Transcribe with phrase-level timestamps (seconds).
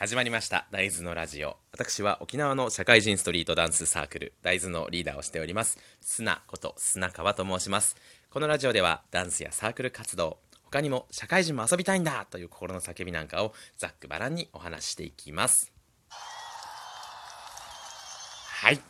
[0.00, 0.68] 始まりました。
[0.70, 1.56] 大豆のラジオ。
[1.72, 5.76] 私は沖縄の社会人ストリートダンスサークル大豆のリーダーをしております。
[6.00, 7.96] 砂こと砂川と申します。
[8.30, 15.72] このラジオではダンスやサークル活動他にも社会人も遊びたいんだという心の叫びなんかをざっくばらんにお話していきます。
[18.60, 18.80] はい。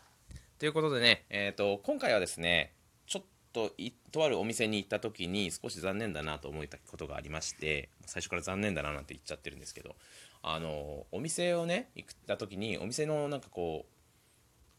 [0.59, 2.75] ということでね、えーと、今回はですね
[3.07, 3.23] ちょっ
[3.55, 3.73] と
[4.13, 9.97] とあるお店に行った時に少し残念だなと思ったことがありまして最初から残念だななんて言っちゃってるんですけど
[10.43, 13.93] あのお店をね行った時にお店のなんかこう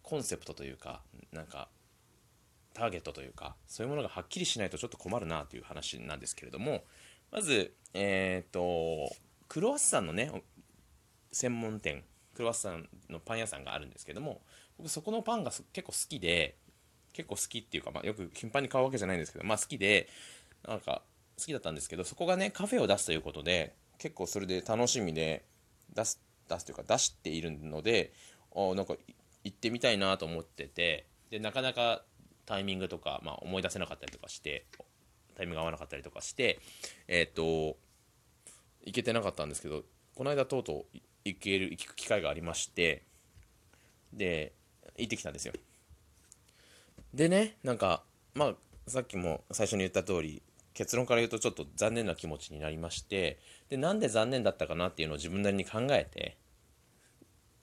[0.04, 1.70] コンセプトというかなんか
[2.73, 6.84] ターゲットというかそういうものがはっきりしないとちょっと困るなという話なんですけれども
[7.31, 9.14] まずえっ、ー、と
[9.48, 10.44] クロワッサンのね
[11.31, 12.03] 専門店
[12.34, 14.41] クロワッサンのパン屋さんがあるんですけども
[14.78, 16.55] 僕そこのパンが結構好きで
[17.14, 20.08] 結構好きっていうか、まあ、よく頻繁に買うわけじゃないんですけどまあ好きで
[20.67, 21.02] なんか
[21.38, 25.45] 好きだったんですけどそこがねカフェを出すということで結構それで楽しみで
[25.94, 28.11] 出す出すというか出しているので
[28.56, 28.95] あなんか
[29.44, 32.03] 行ってみたいなと思っててでなかなか
[32.45, 34.66] タイミングとか、まあ、思い出せなかったりとかして
[35.36, 36.59] タイミング合わなかったりとかして
[37.08, 37.78] えっ、と
[38.83, 39.83] 行けてなかったんですけど
[40.16, 43.03] この間とうとう行ける行く機会がありまして
[44.11, 44.53] で
[44.97, 45.53] 行ってきたんですよ。
[47.13, 48.03] でねなんか
[48.34, 48.56] まあ
[48.88, 50.41] さっきも最初に言った通り
[50.73, 53.39] 結論から言うとちょっと残念な気持ちになりまして
[53.70, 56.38] でなんで残念だったかなっていうのを自分なりに考えて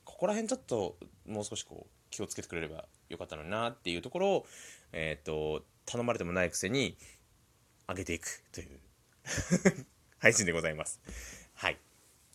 [0.05, 0.97] ここら辺ちょっと
[1.27, 4.47] もう少しこう気をつけてくれればよかったのになっていうところを、
[4.93, 6.97] えっ、ー、と頼まれてもないくせに
[7.89, 8.81] 上げていくという
[10.19, 11.01] 配信でございます。
[11.55, 11.79] はい。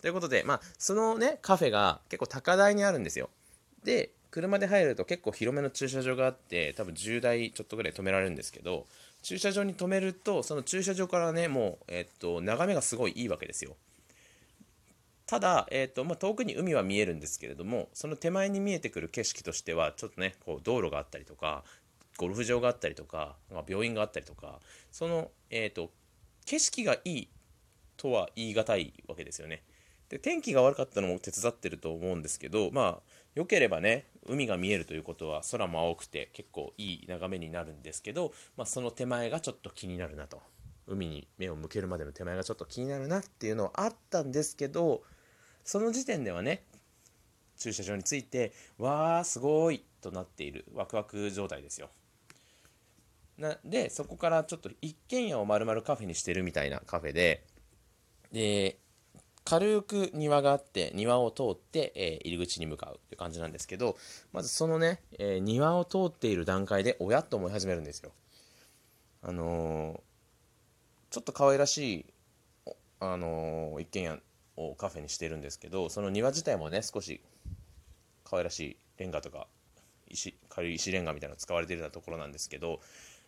[0.00, 3.30] ということで、まあ、そのね、カフェが結構高台にあるんですよ。
[3.84, 8.86] で、車で入ると結構広めの駐車場があって、多分10台ちょっとぐらい止められるんですけど、
[9.22, 13.76] 駐車場に止めるとその駐車場からねもう、えっと、眺めがすごいいいわけですよ。
[15.26, 21.64] ただ、えっとまあ、遠くに海は見えるんですけれどもその手前に見えてくる景色としてはちょっとねこう道路があったりとか
[22.18, 24.58] ゴルフ場があったりとか、まあ、病院があったりとか
[24.90, 25.90] その、えっと、
[26.44, 27.28] 景色がいい
[27.96, 29.62] とは言い難いわけですよね。
[30.08, 40.40] で天気が悪かったのも手伝ってると思うんですけどまあ良ければね海が見えるということは空も青くて結構いい眺めになるんですけど、まあ、その手前がちょっと気になるなと
[40.86, 45.02] 海に目を向けるまでの手前がちょっと気になるなっていうのはあったんですけど
[45.64, 46.64] その時点ではね
[47.56, 51.90] 駐車場についてわーすごいとなっているワクワク状態ですよ。
[53.38, 57.44] なでそこからちょっと一軒家を丸々カフェにしてるみたいなカフェで
[58.32, 58.78] で
[59.44, 63.96] 軽く庭があって庭を通って、えー、入り口に向かうって感じなんですけど
[64.32, 68.12] まずそのね、えー、庭を通っている段階で親と思い始めるんですよ。
[69.24, 72.06] あのー、ちょっと可愛らしい
[73.00, 74.18] あの一軒家
[74.56, 77.20] をカフェにしてるんですけどその庭自体もね少し
[78.24, 79.46] 可愛らしいレンガとか
[80.08, 82.80] 石軽い石レンガみたいなの使われてるようなところなんですけど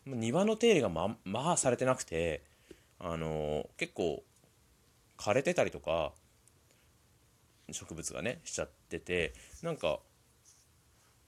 [0.07, 2.43] 庭の手入れがままあされてなくて
[3.01, 4.23] あの結構
[5.19, 6.13] 枯れてたりとか
[7.71, 9.33] 植物がねしちゃってて
[9.63, 10.01] なんか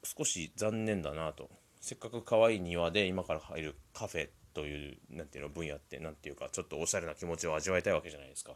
[0.04, 1.50] 少し残念だなと。
[1.80, 8.54] せっかく可愛い庭で今から入るカフェという何ていうの分野って何ていうかちょっとおしゃれな気持ちを味わいたいわけじゃないですか。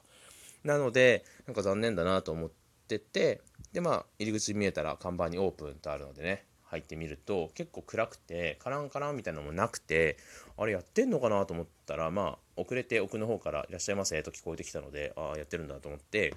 [0.64, 2.50] なのでなんか残念だなと思っ
[2.88, 3.40] てて
[3.72, 10.16] でまあ入り口見えたら看板にオープンとあるのでね入ってみると結構暗くてカランカランみたいなのもなくて
[10.56, 16.34] あれやってんのかなと思ったらまあ遅れて奥の方から「いらっしゃいませ」と聞こえてきたのでああやってるんだと思って。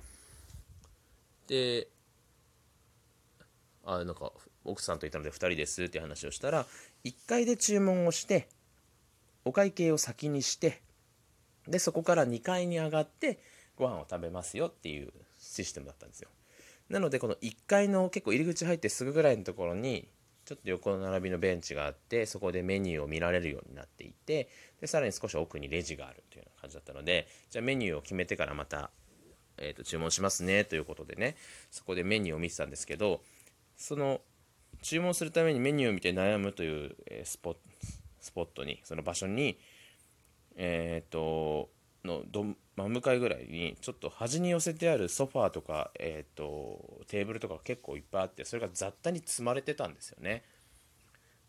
[1.48, 1.88] で
[3.86, 4.32] あなんか
[4.64, 6.66] 奥さんといたので2人ですって話をしたら
[7.04, 8.48] 1階で注文をして
[9.44, 10.82] お会計を先にして
[11.68, 13.40] でそこから2階に上がって
[13.76, 16.30] ご飯を食べますよっていうシステムだったんですよ。
[16.90, 20.08] なのでこの1階の結構入り口入ってすぐぐらいのところに
[20.46, 24.50] ちょっと横並びのベンチがあってそこでメニューを見られるようになっていて
[24.82, 28.90] でさらに少し奥にレジがあるというような感じだったのでじゃあメニューを決めてからまた、
[29.58, 31.36] えーと、注文しますねということでね
[31.72, 33.22] そこでメニューを見てたんですけど
[33.78, 34.22] その
[34.82, 37.56] 注文するためにメニューを見て悩むという、え、スポ
[38.20, 39.58] スポットにその場所に
[40.56, 41.70] えっ、ー、と
[42.06, 42.46] のど
[42.76, 50.44] 真向かいぐらいにちょっと端に寄せてあるソファーとか、えーと、テーブルとか結構いっぱいあってそれが雑多に積まれてたんですよね。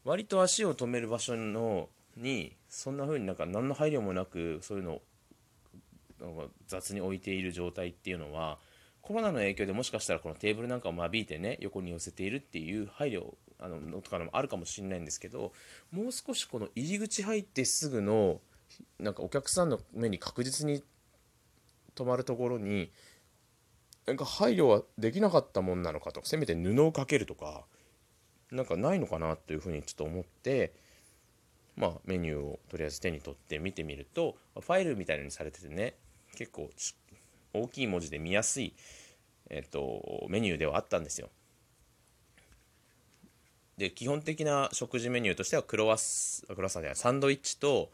[0.05, 5.01] 割と足を止める場所のにそんな風になんか何の配慮もなくそういうの
[6.21, 8.59] を雑に置いている状態っていうのは
[9.01, 15.53] コロナの影響でもしかしたらこのテーブルなんかを間引いてね横に寄せているっていう配慮あのとかのもあるかもしれないんですけど
[15.91, 18.41] もう少しこの入り口入ってすぐの
[18.99, 20.83] なんかお客さんの目に確実に
[21.95, 22.91] 止まるところに
[24.07, 27.65] なんか配慮はできなかったもんなのかとせめて布をかけるとか
[28.51, 30.75] なんかないのかなというふうにちょっと思って
[31.77, 35.95] まあメニューをとりあえず手に取って見てみるとファイルみたいにされててね
[36.37, 36.71] 結構
[37.53, 38.75] 大きい文字で見やすい、
[39.49, 41.29] えっと、メニューではあったんですよ。
[43.79, 47.91] で基本的な食事メニューとしてはクロワックロワッサンじゃないサンドイッチと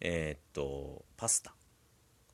[0.00, 1.54] えー、っとパスタ。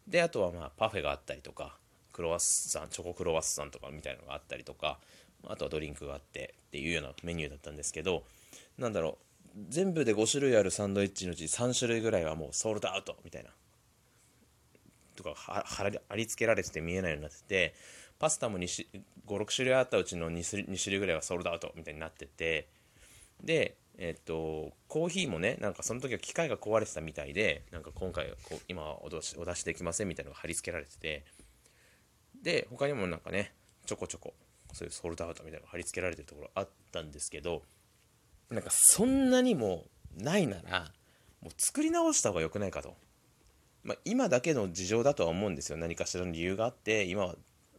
[0.07, 1.77] であとはまあパフェがあったりとか
[2.13, 4.99] クロワッサンチョコクロワッサンとかみたいなのがあったりとか
[5.47, 8.23] あとはドリンクがあってっていうようなメニューだったんですけど
[8.79, 9.19] なんだろ
[9.55, 13.51] う全部で5種類あるサンドイッチのうち3種類ぐらいはもうソールドアウトみたいな
[15.17, 17.75] とか貼り付けられてて見えないようになってて
[18.19, 22.69] パスタも56種類あったうちの 2, 2種類ぐらいはソールドアウトみたいになってて
[23.43, 31.25] でえっとコーヒーもねなんかその時は機械が壊れてたみたいでなんか今回こう今お出しお出しできませんみたいなのが貼り付けられてて
[32.43, 33.53] で他にもなんかね
[33.87, 34.35] ちょこちょこ
[34.73, 37.63] そういうソールドアウトみたいなのが貼り付けられてるところあったんですけど
[38.51, 39.85] なんかそんなにも
[40.17, 40.93] ないなら
[41.41, 42.95] もう作り直した方が良くないかと、
[43.83, 45.79] まあ、今だけの事情だとは思うんですよ。
[45.79, 47.37] 何かしらの理由があって今は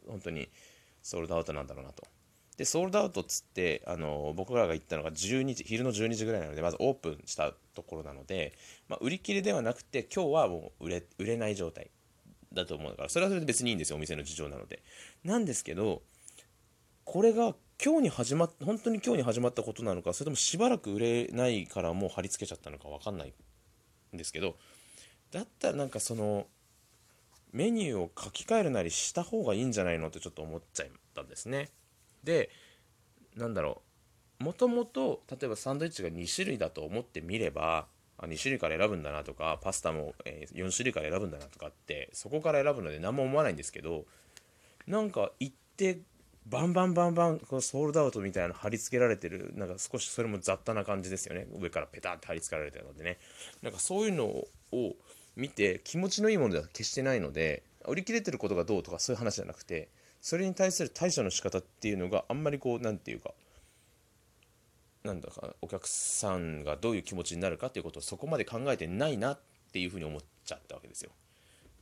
[0.07, 0.49] 本当に
[1.01, 2.03] ソールドアウトなんだろうなと。
[2.57, 8.53] でソールドアウトっつってあの僕らが行ったのが12時昼の12時ぐらいなのでまずオープンしたところなので、
[8.89, 11.91] まあ、売り切れではなくて今日はもう売れ売れない状態
[12.51, 14.81] だと思うからそれはそれで別にいいんですよお店の事情なので
[15.23, 16.01] なんですけど
[17.03, 23.33] これが今日に始まっ本当に今日に始まったことなのかそれともしばらく売れないからもう貼り付けちゃったのか分かんない
[24.15, 24.55] んですけど
[25.31, 26.47] だったらなんかその
[27.51, 31.69] メニューを書き換えるなりした方がいいんじゃないのってちょっと思っちゃったんですね。
[32.27, 32.49] で
[33.37, 33.81] なんだろ
[34.41, 37.87] うもともと例えばサンドイッチが2種類だと思ってみれば
[38.17, 44.05] あ2種類から選ぶんだなとかパスタも、え4種類から選ぶんだなとかってそこから選ぶので何も思わないんですけど
[44.87, 45.99] なんか行って
[46.45, 51.45] バンバンバンバンこのソールドアウトみたいなの貼り付けられてるなんか少しそれも雑多な感じですよね。
[51.59, 53.17] 上からペタって貼り付けられてるのでね。
[53.61, 54.47] なんかそういうのを
[55.35, 59.89] 見て気持ちのいいものでは決してないので売り切れてることがどうとかそういう話じゃなくて
[60.27, 63.31] それに対する対処の仕方っていうのがあんまりこう何て言うか
[65.05, 69.39] なんだかお客さんがどういう気持ちになるかっていうことをそこまで考えてないなっ
[69.71, 71.11] ていうふうに思っちゃったわけですよ。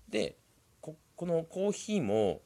[0.09, 0.35] で
[0.81, 2.41] このコーヒーも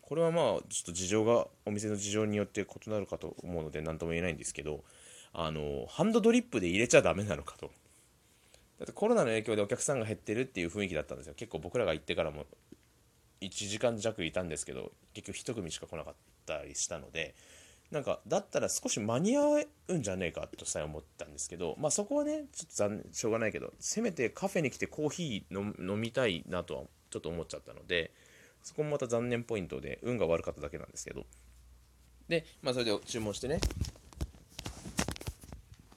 [0.00, 4.84] これはまあちょっと事情がお店の事情によって異なるかと思うので何とも言えないんですけど
[5.34, 7.70] あのハンドドリップで入れちゃダメなのかと。
[8.78, 12.46] だってコロナの影響でお客さんが減ってるっていう雰囲気だったんですよ結構僕らが行ってからも
[13.40, 16.14] 1時間弱いたんですけど結局1組しか来なかっ
[16.46, 17.34] たりしたので
[17.90, 28.12] なんかだったら少し間に合うんじゃねえかとさえ思ったんですけどまあそこはねちょっと残念しょうがないけどせめてカフェに来てコーヒー飲みたいなとはちょっと思っちゃったので
[28.62, 31.24] そこもまた残念ポイントで運が悪かっただけなんですけど。
[32.28, 33.60] でまあそれで注文してね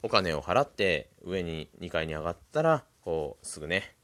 [0.01, 3.95] お金を払って上に2階に上がったらこうすぐね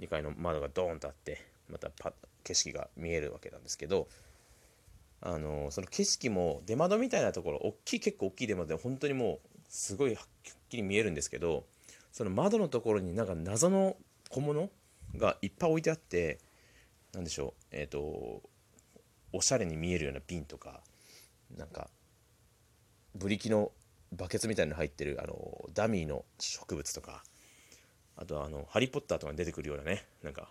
[0.00, 1.90] 2階の窓がドーンとあってまた
[2.42, 4.08] 景色が見えるわけなんですけど
[5.20, 10.26] あのその景色も出窓みたいなところ大きい結構大きい出窓で本当にもうすごいはっ
[10.68, 11.64] きり見えるんですけど
[12.12, 13.96] その窓のところになんか謎の
[14.28, 14.70] 小物
[15.16, 16.38] がいっぱい置いてあって
[17.14, 18.42] 何でしょうえっ、ー、と
[19.32, 20.80] おしゃれに見えるような瓶とか
[21.56, 21.88] なんか
[23.14, 23.72] ブリキの
[24.12, 27.24] バケツみたいなの入ってるあのダミーの植物とか
[28.16, 30.48] あとはあの「ハリー・ポッター」とかに出てくるようなねなんか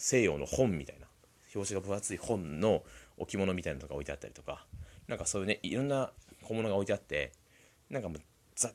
[0.00, 1.06] 西洋の本みたいな
[1.54, 2.82] 表紙が分厚い本の
[3.18, 4.64] 置物みたいなのが置いてあったりとか
[5.08, 6.10] なんかそういうねいろんな
[6.42, 7.32] 小物が置いてあって
[7.90, 8.18] なんかもう
[8.56, 8.70] ザ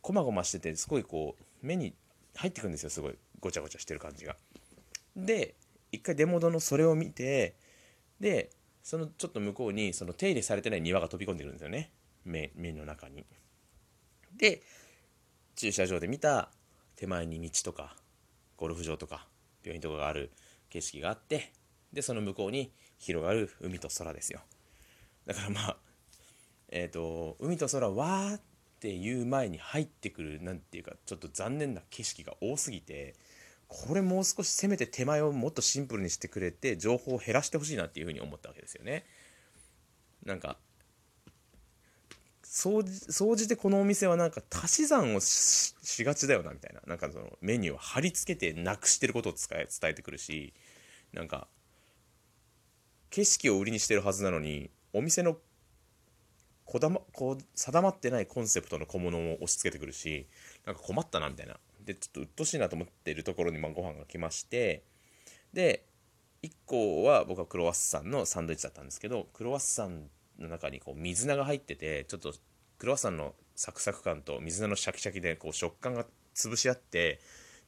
[0.00, 1.94] こまごましててすごいこう目に
[2.34, 4.36] 入ってくんですよすごいごちゃごちゃしてる感じが。
[5.14, 5.54] で
[5.92, 7.54] 一回出戻のそれを見て
[8.18, 8.50] で
[8.82, 11.90] そのちょっと向こうにその手入れされてない庭が飛び込んでくるんですよね
[12.24, 13.26] 目目の中に。
[14.34, 14.62] で
[15.56, 16.50] 駐車場で見た
[16.96, 17.96] 手前に道とか
[18.56, 19.26] ゴルフ場とか
[19.66, 20.30] 病院とかがある
[20.70, 21.52] 景色があって
[21.92, 24.40] でその向こうに広がる海と空ですよ。
[25.26, 25.76] だからまあ
[26.68, 28.40] えっ、ー、と海と空わーっ
[28.80, 33.14] ていう前に入ってくる何ていうかちょっと残念な景色が多すぎて
[33.68, 39.04] これもう少しせめて手前をもっとシンプルにしてくれて情報を減らしてほしいなっていうふうに思ったわけですよね。
[40.24, 40.58] なんか
[42.56, 42.82] 総
[43.36, 46.80] じてこのお店はなんか足し算をしがちだよなみたいな。
[46.86, 50.54] なんかそのメニューを貼り付けてなくしてることを伝え伝えてくるし
[51.12, 51.48] なんか
[53.10, 55.36] 景色を売りにしてるはずなのにお店の
[56.64, 60.26] こだまこう定まってないコンセプトの小物を押し付けてくるし
[60.64, 61.58] なんか困ったなみたいな。
[61.84, 64.82] でちょっと鬱陶しいなと思ってるところにまあご飯が来まして
[65.52, 65.84] で
[66.42, 70.08] 1個は僕はクロワッサンのサンドイッチだったんですけどクロワッサン
[70.38, 72.32] の中にこう水菜が入っててちょっと
[72.78, 77.20] クロワッサンのサクサク感と水菜のシャキシャキでこう食感が潰し合って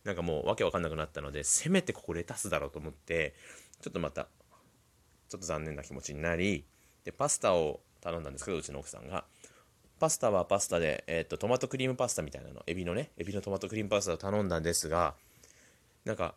[0.05, 3.35] なんかもうわけわかんなくなったのでせめてここレタスだろうと思って
[3.81, 4.29] ちょっとまた
[5.29, 6.65] ちょっと残念な気持ちになり
[7.05, 9.25] でパスタを頼んだんですけどうちの奥さんが。
[9.99, 15.15] パスタはパスタで、えーと、トマトクリームパスタみたいなのエビのねエビのトマトクリームパスタを頼んだんですが
[16.05, 16.35] なんか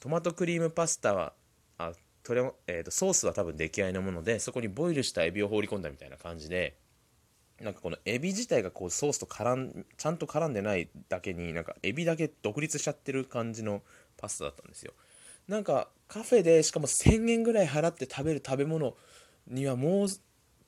[0.00, 1.32] トマトクリームパスタは
[1.78, 1.92] あ
[2.24, 6.76] とれ、えーと、ソースは多分出来合いのものでそこにボイルしたエビを放り込んだみたいな感じで
[7.62, 13.82] なんかこのエビ自体がこうソースと絡んちゃんと絡んでないだけになんかエビだけ独立しちゃってる感じの
[14.16, 14.92] パスタだったんですよ。
[15.46, 18.96] なんかカフェでしかも1000円ぐらい払って食べる食べ物
[19.46, 20.08] にはもう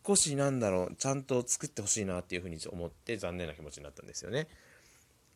[0.07, 4.47] 少しなんだろうちゃんと作ってほしいなっていうふうに思って残念な気持ちになったんですよね。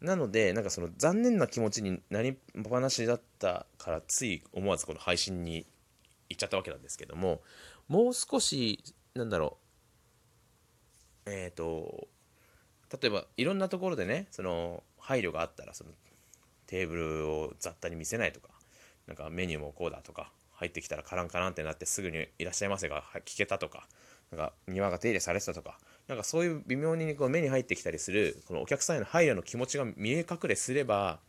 [0.00, 2.34] なのでなんかその残念な気持ちになりっ
[2.70, 5.66] ぱなしだったからつい思わずこの配信に
[6.30, 7.42] 行っちゃったわけなんですけども
[7.88, 8.82] もう少し
[9.14, 9.58] なんだろ
[11.26, 12.08] うえっ、ー、と
[13.00, 15.90] 例えばいろんなところでねその配慮があったらその
[16.66, 18.48] テーブルを雑多に見せないとか
[19.06, 23.88] なんかメニューもこうだとか入ってきたらカランカランってなってすぐに「いらっしゃいませ」が聞けたとか
[24.30, 31.20] なんか庭が手入れされてたとかなんかそういう微妙にこう目に入ってきたりするこのお客さんへの配慮の気持ちが見え隠れすれば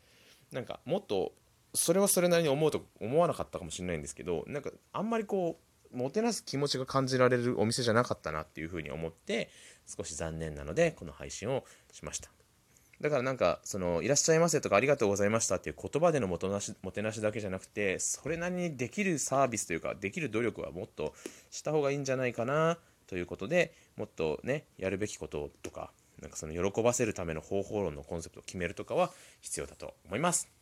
[0.52, 1.34] なんかもっと
[1.74, 5.58] それはそれなりに思うと思わなかったかもしれないんですけどなんかあんまりこ
[5.94, 9.50] うもてなす気持ちが感じられるお店じゃなかったなっていうふうに思って
[9.86, 12.30] 少し残念なのでこの配信をしました
[13.02, 21.14] だからなんかそのいらっしゃいませとかありがとうございましたっていう言葉でのもてなしもてなしだけじゃなくてそれなりにできるサービスというかできる努力はもっと
[21.50, 29.12] した方がいいんじゃないかなということでもっとねやるべきこととかなんかその喜ばせるための方法論のコンセプトを決めるとかは
[29.42, 30.61] 必要だと思います。